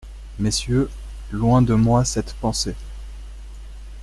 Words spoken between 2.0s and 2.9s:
cette pensée…